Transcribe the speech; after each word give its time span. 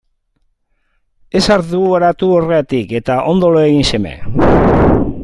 Ez 1.39 1.41
arduratu 1.55 2.31
horregatik 2.37 2.97
eta 3.01 3.19
ondo 3.35 3.55
lo 3.57 3.63
egin 3.69 3.87
seme. 3.91 4.15